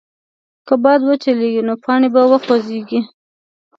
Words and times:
که 0.67 0.73
باد 0.83 1.01
وچلېږي، 1.05 1.61
نو 1.67 1.73
پاڼې 1.83 2.09
به 2.13 2.21
وخوځېږي. 2.31 2.99